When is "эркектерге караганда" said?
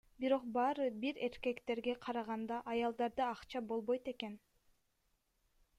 1.27-2.59